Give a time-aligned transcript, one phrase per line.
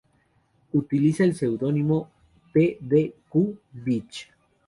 [0.73, 2.09] Utiliza el seudónimo
[2.53, 2.79] P.
[2.79, 3.13] D.
[3.29, 3.59] Q.
[3.71, 4.27] Bach.